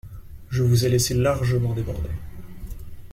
Je 0.49 0.63
vous 0.63 0.83
ai 0.83 0.89
laissé 0.89 1.13
largement 1.13 1.75
déborder. 1.75 2.09